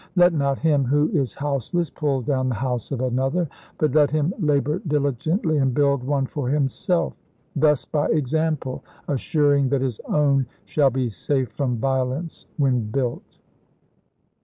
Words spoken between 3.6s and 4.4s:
but let <?History him